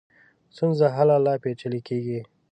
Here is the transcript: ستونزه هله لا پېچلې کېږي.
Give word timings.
ستونزه 0.55 0.85
هله 0.95 1.15
لا 1.25 1.33
پېچلې 1.43 1.79
کېږي. 1.87 2.19